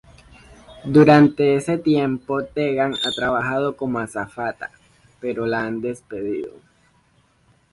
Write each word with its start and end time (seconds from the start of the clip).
Durante 0.83 1.53
ese 1.53 1.77
tiempo, 1.77 2.43
Tegan 2.43 2.95
ha 2.95 3.11
trabajado 3.15 3.77
como 3.77 3.99
azafata, 3.99 4.71
pero 5.19 5.45
la 5.45 5.61
han 5.63 5.79
despedido. 5.79 6.53